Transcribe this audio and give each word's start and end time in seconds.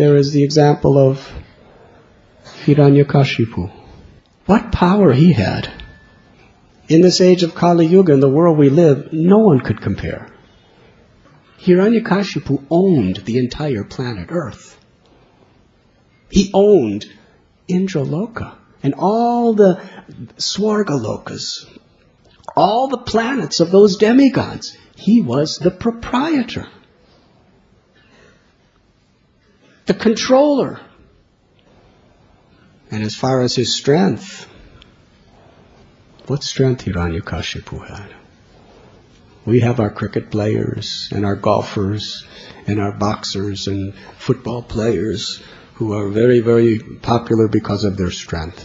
there 0.00 0.16
is 0.16 0.32
the 0.32 0.42
example 0.42 0.96
of 0.96 1.30
Hiranyakashipu. 2.64 3.70
What 4.46 4.72
power 4.72 5.12
he 5.12 5.34
had. 5.34 5.70
In 6.88 7.02
this 7.02 7.20
age 7.20 7.42
of 7.42 7.54
Kali 7.54 7.84
Yuga, 7.84 8.14
in 8.14 8.20
the 8.20 8.28
world 8.30 8.56
we 8.56 8.70
live, 8.70 9.12
no 9.12 9.40
one 9.40 9.60
could 9.60 9.82
compare. 9.82 10.30
Hiranyakashipu 11.58 12.64
owned 12.70 13.16
the 13.26 13.36
entire 13.36 13.84
planet 13.84 14.28
Earth. 14.30 14.78
He 16.30 16.50
owned 16.54 17.04
Indraloka 17.68 18.54
and 18.82 18.94
all 18.94 19.52
the 19.52 19.82
Swargalokas, 20.38 21.66
all 22.56 22.88
the 22.88 23.04
planets 23.12 23.60
of 23.60 23.70
those 23.70 23.98
demigods. 23.98 24.78
He 24.96 25.20
was 25.20 25.58
the 25.58 25.70
proprietor, 25.70 26.68
the 29.90 29.94
controller. 29.94 30.78
And 32.92 33.02
as 33.02 33.16
far 33.16 33.40
as 33.40 33.56
his 33.56 33.74
strength, 33.74 34.46
what 36.28 36.44
strength 36.44 36.84
Hiranyakashipu 36.84 37.88
had? 37.88 38.14
We 39.44 39.58
have 39.60 39.80
our 39.80 39.90
cricket 39.90 40.30
players 40.30 41.08
and 41.10 41.26
our 41.26 41.34
golfers 41.34 42.24
and 42.68 42.78
our 42.78 42.92
boxers 42.92 43.66
and 43.66 43.92
football 44.16 44.62
players 44.62 45.42
who 45.74 45.92
are 45.92 46.08
very, 46.08 46.38
very 46.38 46.78
popular 46.78 47.48
because 47.48 47.82
of 47.82 47.96
their 47.96 48.12
strength. 48.12 48.64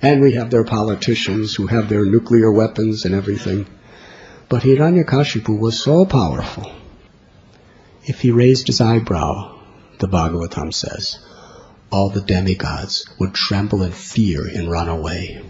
And 0.00 0.20
we 0.20 0.34
have 0.34 0.50
their 0.50 0.64
politicians 0.64 1.56
who 1.56 1.66
have 1.66 1.88
their 1.88 2.04
nuclear 2.04 2.52
weapons 2.52 3.04
and 3.04 3.16
everything. 3.16 3.66
But 4.48 4.62
Hiranyakashipu 4.62 5.58
was 5.58 5.82
so 5.82 6.04
powerful. 6.04 6.70
If 8.04 8.20
he 8.20 8.30
raised 8.30 8.68
his 8.68 8.80
eyebrow, 8.80 9.59
the 10.00 10.08
Bhagavatam 10.08 10.74
says, 10.74 11.18
all 11.92 12.10
the 12.10 12.20
demigods 12.20 13.08
would 13.18 13.34
tremble 13.34 13.82
in 13.82 13.92
fear 13.92 14.46
and 14.46 14.70
run 14.70 14.88
away. 14.88 15.42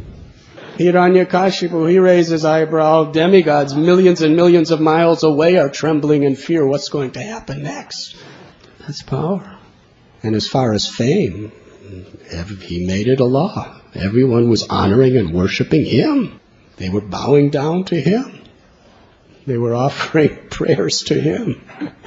Hiranyakashipu, 0.78 1.90
he 1.90 1.98
raised 1.98 2.30
his 2.30 2.46
eyebrow. 2.46 3.12
Demigods 3.12 3.74
millions 3.74 4.22
and 4.22 4.34
millions 4.34 4.70
of 4.70 4.80
miles 4.80 5.22
away 5.22 5.58
are 5.58 5.68
trembling 5.68 6.22
in 6.22 6.36
fear. 6.36 6.66
What's 6.66 6.88
going 6.88 7.10
to 7.12 7.22
happen 7.22 7.62
next? 7.62 8.16
That's 8.78 9.02
power. 9.02 9.58
And 10.22 10.34
as 10.34 10.48
far 10.48 10.72
as 10.72 10.88
fame, 10.88 11.52
he 12.62 12.86
made 12.86 13.08
it 13.08 13.20
a 13.20 13.24
law. 13.24 13.78
Everyone 13.94 14.48
was 14.48 14.66
honoring 14.68 15.16
and 15.16 15.34
worshiping 15.34 15.84
him. 15.84 16.40
They 16.76 16.88
were 16.88 17.02
bowing 17.02 17.50
down 17.50 17.84
to 17.84 18.00
him. 18.00 18.40
They 19.46 19.58
were 19.58 19.74
offering 19.86 20.48
prayers 20.48 21.02
to 21.04 21.20
him. 21.20 21.60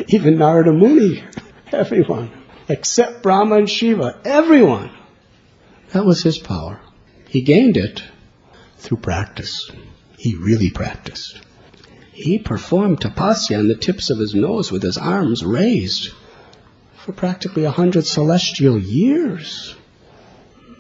Even 0.08 0.40
Narada 0.40 0.74
Muni, 0.74 1.24
everyone, 1.72 2.32
except 2.68 3.24
Brahma 3.24 3.56
and 3.56 3.70
Shiva, 3.70 4.20
everyone. 4.26 4.92
That 5.92 6.06
was 6.06 6.24
his 6.24 6.38
power. 6.38 6.80
He 7.28 7.42
gained 7.42 7.78
it 7.78 8.04
through 8.78 8.98
practice. 8.98 9.72
He 10.18 10.36
really 10.36 10.70
practiced. 10.70 11.40
He 12.12 12.38
performed 12.38 13.02
tapasya 13.02 13.58
on 13.58 13.68
the 13.68 13.76
tips 13.76 14.10
of 14.10 14.20
his 14.20 14.36
nose 14.36 14.72
with 14.72 14.84
his 14.84 14.98
arms 14.98 15.44
raised 15.44 16.12
for 17.04 17.12
practically 17.12 17.66
a 17.66 17.72
hundred 17.72 18.06
celestial 18.06 18.80
years. 18.80 19.76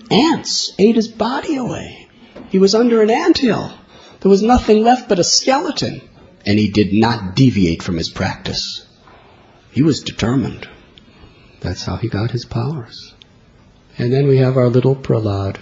Ants 0.09 0.72
ate 0.80 0.95
his 0.95 1.09
body 1.09 1.58
away. 1.58 2.08
He 2.50 2.59
was 2.59 2.75
under 2.75 3.02
an 3.02 3.09
anthill. 3.09 3.73
There 4.22 4.30
was 4.30 4.42
nothing 4.42 4.84
left 4.84 5.09
but 5.09 5.20
a 5.20 5.23
skeleton. 5.23 6.02
And 6.45 6.59
he 6.59 6.70
did 6.70 6.94
not 6.94 7.36
deviate 7.36 7.84
from 7.84 7.97
his 7.97 8.09
practice. 8.09 8.86
He 9.72 9.81
was 9.81 10.03
determined. 10.03 10.68
That's 11.64 11.86
how 11.86 11.95
he 11.95 12.09
got 12.09 12.31
his 12.31 12.44
powers. 12.44 13.14
And 13.97 14.11
then 14.11 14.28
we 14.28 14.38
have 14.38 14.58
our 14.58 14.67
little 14.67 14.97
Prahlad, 14.97 15.58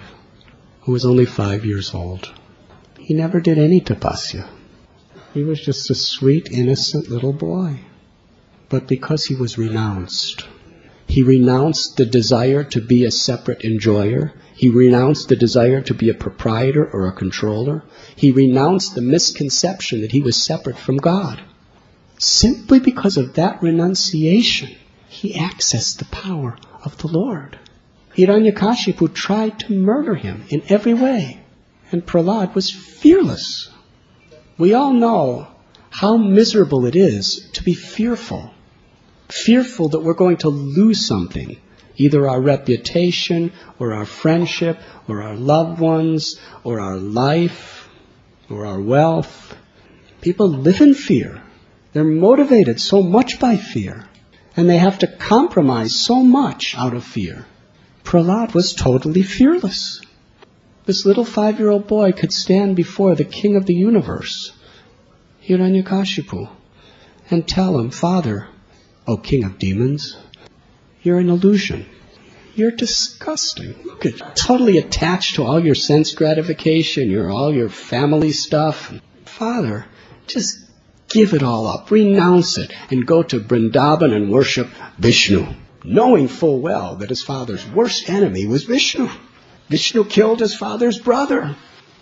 who 0.82 0.94
was 0.94 1.06
only 1.06 1.26
five 1.26 1.64
years 1.64 1.94
old. 1.94 2.32
He 2.98 3.14
never 3.14 3.40
did 3.40 3.60
any 3.60 3.82
tapasya. 3.82 4.48
He 5.34 5.44
was 5.44 5.64
just 5.64 5.92
a 5.92 5.96
sweet, 5.96 6.50
innocent 6.52 7.08
little 7.08 7.34
boy. 7.34 7.82
But 8.68 8.88
because 8.88 9.26
he 9.26 9.36
was 9.36 9.60
renounced, 9.60 10.48
he 11.06 11.22
renounced 11.22 11.98
the 11.98 12.06
desire 12.06 12.64
to 12.64 12.82
be 12.82 13.06
a 13.06 13.12
separate 13.12 13.64
enjoyer. 13.64 14.34
He 14.56 14.70
renounced 14.70 15.30
the 15.30 15.36
desire 15.36 15.82
to 15.82 15.94
be 15.94 16.10
a 16.10 16.16
proprietor 16.16 16.90
or 16.92 17.06
a 17.06 17.12
controller. 17.12 17.84
He 18.16 18.32
renounced 18.32 18.96
the 18.96 19.02
misconception 19.02 20.02
that 20.02 20.14
he 20.14 20.22
was 20.22 20.36
separate 20.36 20.80
from 20.80 20.98
God. 20.98 21.42
Simply 22.18 22.80
because 22.80 23.18
of 23.18 23.36
that 23.36 23.62
renunciation, 23.62 24.76
he 25.12 25.34
accessed 25.34 25.98
the 25.98 26.06
power 26.06 26.58
of 26.84 26.98
the 26.98 27.08
Lord. 27.08 27.60
Hiranyakashipu 28.16 29.14
tried 29.14 29.60
to 29.60 29.74
murder 29.74 30.16
him 30.16 30.46
in 30.50 30.64
every 30.70 30.94
way, 30.94 31.42
and 31.92 32.06
Prahlad 32.06 32.56
was 32.56 32.72
fearless. 32.72 33.70
We 34.58 34.74
all 34.74 34.94
know 34.94 35.48
how 35.90 36.18
miserable 36.18 36.86
it 36.86 36.96
is 36.96 37.50
to 37.54 37.64
be 37.64 37.74
fearful 37.74 38.52
fearful 39.32 39.90
that 39.90 40.02
we're 40.02 40.14
going 40.14 40.38
to 40.38 40.50
lose 40.50 41.06
something, 41.06 41.58
either 41.98 42.28
our 42.28 42.42
reputation 42.42 43.52
or 43.80 43.94
our 43.94 44.06
friendship 44.06 44.80
or 45.08 45.22
our 45.22 45.36
loved 45.36 45.80
ones 45.80 46.40
or 46.64 46.80
our 46.80 46.98
life 46.98 47.90
or 48.50 48.66
our 48.66 48.80
wealth. 48.80 49.56
People 50.22 50.50
live 50.50 50.82
in 50.82 50.94
fear. 50.94 51.42
They're 51.94 52.04
motivated 52.04 52.80
so 52.80 53.02
much 53.02 53.40
by 53.40 53.58
fear. 53.58 54.06
And 54.56 54.70
they 54.70 54.78
have 54.78 55.00
to 55.00 55.08
compromise 55.08 55.96
so 55.96 56.24
much 56.24 56.76
out 56.78 56.94
of 56.94 57.04
fear. 57.04 57.46
Prahlad 58.04 58.54
was 58.54 58.74
totally 58.74 59.24
fearless. 59.24 60.02
This 60.86 61.06
little 61.06 61.24
five-year-old 61.24 61.88
boy 61.88 62.12
could 62.12 62.34
stand 62.34 62.76
before 62.76 63.16
the 63.16 63.24
king 63.24 63.56
of 63.56 63.66
the 63.66 63.76
universe, 63.76 64.52
Hiranyakashipu, 65.48 66.50
and 67.30 67.48
tell 67.48 67.80
him, 67.80 67.92
Father, 67.92 68.48
O 69.08 69.18
king 69.18 69.44
of 69.44 69.60
demons, 69.60 70.18
you're 71.02 71.20
an 71.20 71.30
illusion. 71.30 71.86
You're 72.56 72.72
disgusting. 72.72 73.76
Look 73.86 74.06
at 74.06 74.20
you—totally 74.20 74.78
attached 74.78 75.36
to 75.36 75.44
all 75.44 75.64
your 75.64 75.76
sense 75.76 76.14
gratification, 76.14 77.10
your 77.10 77.32
all 77.32 77.54
your 77.54 77.70
family 77.70 78.32
stuff. 78.32 78.94
Father, 79.24 79.86
just 80.28 80.60
give 81.12 81.34
it 81.34 81.44
all 81.44 81.68
up, 81.68 81.92
renounce 81.92 82.58
it, 82.58 82.74
and 82.90 83.06
go 83.06 83.24
to 83.24 83.40
Vrindavan 83.40 84.14
and 84.14 84.32
worship 84.32 84.68
Vishnu, 84.98 85.48
knowing 85.84 86.28
full 86.28 86.60
well 86.62 86.96
that 86.98 87.10
his 87.10 87.24
father's 87.24 87.66
worst 87.68 88.10
enemy 88.10 88.46
was 88.46 88.64
Vishnu. 88.64 89.10
Vishnu 89.70 90.04
killed 90.06 90.40
his 90.40 90.56
father's 90.56 91.00
brother. 91.00 91.56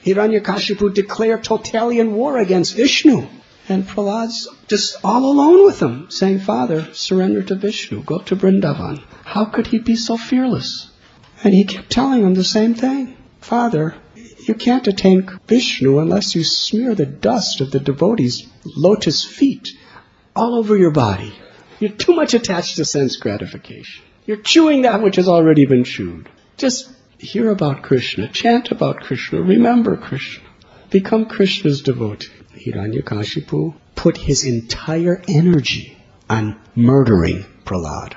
Hiranyakashipu 0.05 0.93
declared 0.93 1.43
totalitarian 1.43 2.13
war 2.13 2.37
against 2.37 2.75
Vishnu. 2.75 3.27
And 3.67 3.87
Prahlad's 3.87 4.47
just 4.67 4.97
all 5.03 5.31
alone 5.31 5.63
with 5.63 5.79
him, 5.79 6.09
saying, 6.09 6.39
Father, 6.39 6.91
surrender 6.93 7.43
to 7.43 7.55
Vishnu, 7.55 8.03
go 8.03 8.17
to 8.19 8.35
Vrindavan. 8.35 9.03
How 9.23 9.45
could 9.45 9.67
he 9.67 9.77
be 9.77 9.95
so 9.95 10.17
fearless? 10.17 10.89
And 11.43 11.53
he 11.53 11.63
kept 11.63 11.91
telling 11.91 12.23
him 12.23 12.33
the 12.33 12.43
same 12.43 12.73
thing. 12.73 13.15
Father, 13.41 13.95
you 14.49 14.55
can't 14.55 14.87
attain 14.87 15.29
Vishnu 15.47 15.99
unless 15.99 16.33
you 16.33 16.43
smear 16.43 16.95
the 16.95 17.05
dust 17.05 17.61
of 17.61 17.69
the 17.69 17.79
devotee's 17.79 18.47
lotus 18.65 19.23
feet 19.23 19.69
all 20.35 20.55
over 20.55 20.75
your 20.75 20.89
body. 20.89 21.31
You're 21.79 21.91
too 21.91 22.15
much 22.15 22.33
attached 22.33 22.77
to 22.77 22.85
sense 22.85 23.17
gratification. 23.17 24.03
You're 24.25 24.38
chewing 24.41 24.81
that 24.81 25.03
which 25.03 25.17
has 25.17 25.27
already 25.27 25.65
been 25.65 25.83
chewed. 25.83 26.29
Just 26.57 26.91
hear 27.19 27.51
about 27.51 27.83
Krishna, 27.83 28.27
chant 28.27 28.71
about 28.71 29.01
Krishna, 29.01 29.39
remember 29.39 29.95
Krishna, 29.97 30.49
become 30.89 31.27
Krishna's 31.27 31.83
devotee. 31.83 32.31
Hiranyakashipu 32.57 33.75
put 33.95 34.17
his 34.17 34.45
entire 34.45 35.21
energy 35.27 35.95
on 36.27 36.59
murdering 36.75 37.45
Prahlad. 37.65 38.15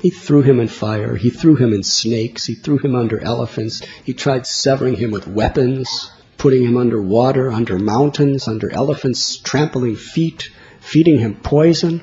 He 0.00 0.10
threw 0.10 0.42
him 0.42 0.60
in 0.60 0.68
fire, 0.68 1.16
he 1.16 1.30
threw 1.30 1.56
him 1.56 1.72
in 1.72 1.82
snakes, 1.82 2.46
he 2.46 2.54
threw 2.54 2.78
him 2.78 2.94
under 2.94 3.18
elephants, 3.20 3.82
he 4.04 4.12
tried 4.12 4.46
severing 4.46 4.94
him 4.94 5.10
with 5.10 5.26
weapons, 5.26 6.10
putting 6.36 6.64
him 6.64 6.76
under 6.76 7.02
water, 7.02 7.50
under 7.50 7.78
mountains, 7.78 8.46
under 8.46 8.72
elephants' 8.72 9.36
trampling 9.36 9.96
feet, 9.96 10.50
feeding 10.80 11.18
him 11.18 11.34
poison. 11.34 12.02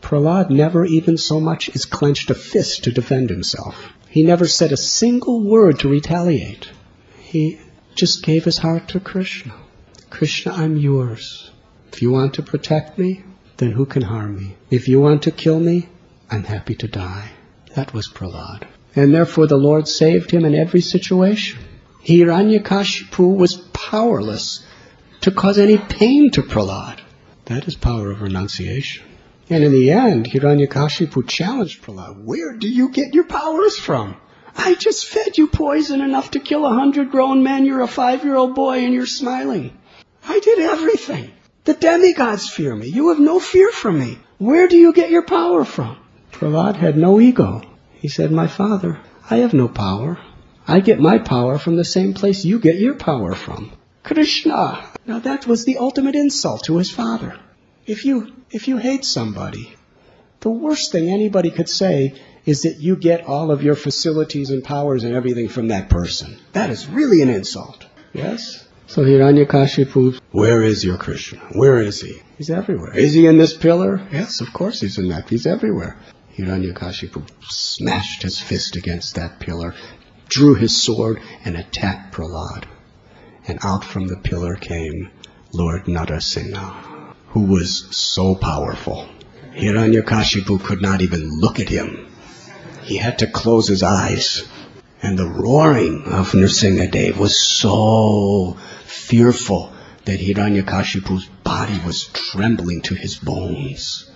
Prahlad 0.00 0.48
never 0.48 0.84
even 0.84 1.16
so 1.16 1.40
much 1.40 1.68
as 1.74 1.84
clenched 1.84 2.30
a 2.30 2.34
fist 2.34 2.84
to 2.84 2.92
defend 2.92 3.30
himself. 3.30 3.92
He 4.08 4.22
never 4.22 4.46
said 4.46 4.70
a 4.70 4.76
single 4.76 5.42
word 5.42 5.80
to 5.80 5.88
retaliate. 5.88 6.68
He 7.18 7.58
just 7.96 8.22
gave 8.22 8.44
his 8.44 8.58
heart 8.58 8.88
to 8.88 9.00
Krishna. 9.00 9.54
Krishna, 10.08 10.52
I'm 10.52 10.76
yours. 10.76 11.50
If 11.92 12.00
you 12.00 12.12
want 12.12 12.34
to 12.34 12.42
protect 12.42 12.96
me, 12.96 13.24
then 13.56 13.72
who 13.72 13.86
can 13.86 14.02
harm 14.02 14.36
me? 14.36 14.54
If 14.70 14.86
you 14.86 15.00
want 15.00 15.22
to 15.24 15.32
kill 15.32 15.58
me, 15.58 15.88
I'm 16.34 16.42
happy 16.42 16.74
to 16.74 16.88
die. 16.88 17.30
That 17.76 17.94
was 17.94 18.08
Prahlad. 18.08 18.66
And 18.96 19.14
therefore 19.14 19.46
the 19.46 19.56
Lord 19.56 19.86
saved 19.86 20.32
him 20.32 20.44
in 20.44 20.56
every 20.56 20.80
situation. 20.80 21.60
Hiranyakashipu 22.04 23.36
was 23.36 23.54
powerless 23.72 24.66
to 25.20 25.30
cause 25.30 25.58
any 25.58 25.78
pain 25.78 26.32
to 26.32 26.42
Prahlad. 26.42 26.98
That 27.44 27.68
is 27.68 27.76
power 27.76 28.10
of 28.10 28.20
renunciation. 28.20 29.04
And 29.48 29.62
in 29.62 29.70
the 29.70 29.92
end, 29.92 30.26
Hiranyakashipu 30.26 31.28
challenged 31.28 31.84
Prahlad, 31.84 32.24
where 32.24 32.54
do 32.54 32.68
you 32.68 32.88
get 32.88 33.14
your 33.14 33.26
powers 33.26 33.78
from? 33.78 34.16
I 34.56 34.74
just 34.74 35.06
fed 35.06 35.38
you 35.38 35.46
poison 35.46 36.00
enough 36.00 36.32
to 36.32 36.40
kill 36.40 36.66
a 36.66 36.74
hundred 36.74 37.12
grown 37.12 37.44
men. 37.44 37.64
You're 37.64 37.82
a 37.82 37.86
five-year-old 37.86 38.56
boy 38.56 38.78
and 38.78 38.92
you're 38.92 39.06
smiling. 39.06 39.78
I 40.26 40.40
did 40.40 40.58
everything. 40.58 41.30
The 41.62 41.74
demigods 41.74 42.50
fear 42.50 42.74
me. 42.74 42.88
You 42.88 43.10
have 43.10 43.20
no 43.20 43.38
fear 43.38 43.70
for 43.70 43.92
me. 43.92 44.18
Where 44.38 44.66
do 44.66 44.76
you 44.76 44.92
get 44.92 45.10
your 45.10 45.22
power 45.22 45.64
from? 45.64 45.98
Prahlad 46.34 46.74
had 46.74 46.96
no 46.96 47.20
ego. 47.20 47.62
He 47.94 48.08
said, 48.08 48.32
my 48.32 48.48
father, 48.48 48.98
I 49.30 49.36
have 49.36 49.54
no 49.54 49.68
power. 49.68 50.18
I 50.66 50.80
get 50.80 50.98
my 50.98 51.18
power 51.18 51.58
from 51.58 51.76
the 51.76 51.84
same 51.84 52.12
place 52.12 52.44
you 52.44 52.58
get 52.58 52.76
your 52.76 52.94
power 52.94 53.34
from. 53.34 53.70
Krishna. 54.02 54.84
Now 55.06 55.20
that 55.20 55.46
was 55.46 55.64
the 55.64 55.78
ultimate 55.78 56.16
insult 56.16 56.64
to 56.64 56.76
his 56.78 56.90
father. 56.90 57.38
If 57.86 58.04
you, 58.04 58.32
if 58.50 58.66
you 58.66 58.78
hate 58.78 59.04
somebody, 59.04 59.74
the 60.40 60.50
worst 60.50 60.90
thing 60.90 61.08
anybody 61.08 61.50
could 61.50 61.68
say 61.68 62.20
is 62.44 62.62
that 62.62 62.80
you 62.80 62.96
get 62.96 63.26
all 63.26 63.50
of 63.50 63.62
your 63.62 63.76
facilities 63.76 64.50
and 64.50 64.64
powers 64.64 65.04
and 65.04 65.14
everything 65.14 65.48
from 65.48 65.68
that 65.68 65.88
person. 65.88 66.38
That 66.52 66.70
is 66.70 66.88
really 66.88 67.22
an 67.22 67.30
insult. 67.30 67.86
Yes? 68.12 68.66
So 68.86 69.02
Hiranyakashipu, 69.02 70.20
where 70.32 70.62
is 70.62 70.84
your 70.84 70.98
Krishna? 70.98 71.38
Where 71.52 71.80
is 71.80 72.00
he? 72.00 72.20
He's 72.36 72.50
everywhere. 72.50 72.94
Is 72.94 73.14
he 73.14 73.26
in 73.26 73.38
this 73.38 73.56
pillar? 73.56 74.06
Yes, 74.12 74.40
of 74.40 74.52
course 74.52 74.80
he's 74.80 74.98
in 74.98 75.08
that. 75.08 75.28
He's 75.28 75.46
everywhere. 75.46 75.96
Hiranyakashipu 76.36 77.28
smashed 77.48 78.22
his 78.22 78.40
fist 78.40 78.74
against 78.74 79.14
that 79.14 79.38
pillar, 79.38 79.74
drew 80.28 80.54
his 80.54 80.76
sword, 80.76 81.20
and 81.44 81.56
attacked 81.56 82.12
Prahlad. 82.12 82.64
And 83.46 83.58
out 83.62 83.84
from 83.84 84.08
the 84.08 84.16
pillar 84.16 84.56
came 84.56 85.10
Lord 85.52 85.84
Narasimha, 85.84 87.14
who 87.28 87.42
was 87.42 87.86
so 87.96 88.34
powerful. 88.34 89.08
Hiranyakashipu 89.54 90.62
could 90.64 90.82
not 90.82 91.02
even 91.02 91.38
look 91.38 91.60
at 91.60 91.68
him. 91.68 92.08
He 92.82 92.96
had 92.96 93.20
to 93.20 93.28
close 93.28 93.68
his 93.68 93.84
eyes. 93.84 94.42
And 95.02 95.16
the 95.16 95.28
roaring 95.28 96.02
of 96.06 96.32
Nrsingadev 96.32 97.16
was 97.16 97.36
so 97.36 98.56
fearful 98.86 99.72
that 100.04 100.18
Hiranyakashipu's 100.18 101.26
body 101.44 101.80
was 101.86 102.08
trembling 102.08 102.82
to 102.82 102.94
his 102.94 103.16
bones. 103.16 104.10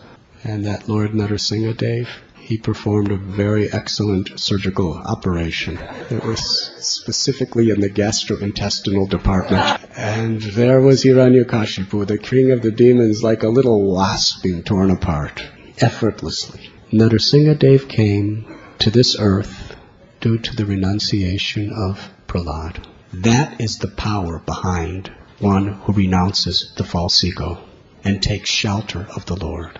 And 0.44 0.64
that 0.64 0.88
Lord 0.88 1.12
Nrsingadev, 1.12 2.06
he 2.40 2.56
performed 2.56 3.10
a 3.10 3.16
very 3.16 3.70
excellent 3.70 4.38
surgical 4.40 4.94
operation. 4.94 5.78
It 6.10 6.24
was 6.24 6.40
specifically 6.78 7.70
in 7.70 7.80
the 7.80 7.90
gastrointestinal 7.90 9.08
department. 9.08 9.80
And 9.96 10.40
there 10.40 10.80
was 10.80 11.04
Hiranyakashipu, 11.04 12.06
the 12.06 12.18
king 12.18 12.52
of 12.52 12.62
the 12.62 12.70
demons, 12.70 13.22
like 13.22 13.42
a 13.42 13.48
little 13.48 13.92
wasp 13.92 14.42
being 14.42 14.62
torn 14.62 14.90
apart, 14.90 15.44
effortlessly. 15.78 16.70
Nrsingadev 16.92 17.88
came 17.88 18.46
to 18.78 18.90
this 18.90 19.16
earth 19.18 19.76
due 20.20 20.38
to 20.38 20.56
the 20.56 20.64
renunciation 20.64 21.70
of 21.70 22.10
Prahlad. 22.26 22.86
That 23.12 23.60
is 23.60 23.78
the 23.78 23.88
power 23.88 24.38
behind 24.38 25.12
one 25.38 25.68
who 25.68 25.92
renounces 25.92 26.72
the 26.76 26.84
false 26.84 27.22
ego 27.24 27.58
and 28.04 28.22
takes 28.22 28.48
shelter 28.48 29.06
of 29.14 29.26
the 29.26 29.36
Lord. 29.36 29.78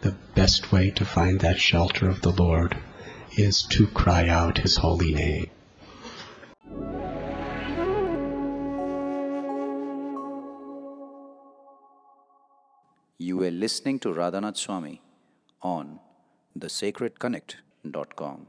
The 0.00 0.14
best 0.34 0.70
way 0.70 0.90
to 0.92 1.04
find 1.04 1.40
that 1.40 1.58
shelter 1.58 2.08
of 2.08 2.20
the 2.20 2.30
Lord 2.30 2.76
is 3.36 3.62
to 3.70 3.86
cry 3.88 4.28
out 4.28 4.58
His 4.58 4.76
holy 4.76 5.12
name. 5.12 5.50
You 13.18 13.38
were 13.38 13.50
listening 13.50 13.98
to 14.00 14.10
Radhanath 14.10 14.56
Swami 14.56 15.02
on 15.60 15.98
thesacredconnect.com. 16.56 18.46